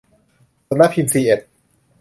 [0.67, 1.39] สำนักพิมพ์ซีเอ็ด